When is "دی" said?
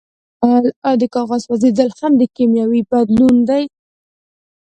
3.49-3.63